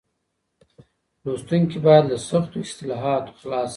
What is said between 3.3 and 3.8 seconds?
خلاص شي.